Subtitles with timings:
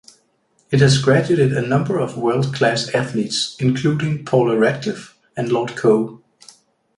[0.71, 6.23] It has graduated a number of world-class athletes including Paula Radcliffe and Lord Coe.